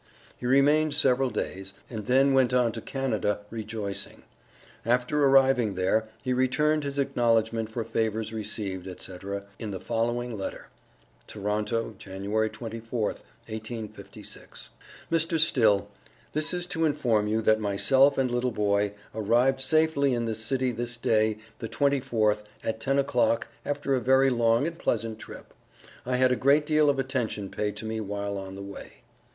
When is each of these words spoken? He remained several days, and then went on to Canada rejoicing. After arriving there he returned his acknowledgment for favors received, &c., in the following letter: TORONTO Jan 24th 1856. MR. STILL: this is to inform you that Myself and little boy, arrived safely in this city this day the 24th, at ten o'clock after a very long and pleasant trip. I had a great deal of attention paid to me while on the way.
He 0.35 0.47
remained 0.47 0.95
several 0.95 1.29
days, 1.29 1.75
and 1.87 2.07
then 2.07 2.33
went 2.33 2.55
on 2.55 2.71
to 2.71 2.81
Canada 2.81 3.41
rejoicing. 3.51 4.23
After 4.83 5.23
arriving 5.23 5.75
there 5.75 6.09
he 6.23 6.33
returned 6.33 6.83
his 6.83 6.97
acknowledgment 6.97 7.69
for 7.69 7.83
favors 7.83 8.33
received, 8.33 8.87
&c., 8.99 9.15
in 9.59 9.69
the 9.69 9.79
following 9.79 10.35
letter: 10.35 10.69
TORONTO 11.27 11.97
Jan 11.99 12.23
24th 12.23 13.21
1856. 13.45 14.69
MR. 15.11 15.39
STILL: 15.39 15.87
this 16.33 16.51
is 16.51 16.65
to 16.65 16.85
inform 16.85 17.27
you 17.27 17.43
that 17.43 17.59
Myself 17.59 18.17
and 18.17 18.31
little 18.31 18.49
boy, 18.49 18.93
arrived 19.13 19.61
safely 19.61 20.15
in 20.15 20.25
this 20.25 20.39
city 20.43 20.71
this 20.71 20.97
day 20.97 21.37
the 21.59 21.69
24th, 21.69 22.41
at 22.63 22.79
ten 22.79 22.97
o'clock 22.97 23.49
after 23.63 23.93
a 23.93 23.99
very 23.99 24.31
long 24.31 24.65
and 24.65 24.79
pleasant 24.79 25.19
trip. 25.19 25.53
I 26.07 26.15
had 26.15 26.31
a 26.31 26.35
great 26.35 26.65
deal 26.65 26.89
of 26.89 26.97
attention 26.97 27.51
paid 27.51 27.75
to 27.75 27.85
me 27.85 27.99
while 28.01 28.39
on 28.39 28.55
the 28.55 28.63
way. 28.63 28.93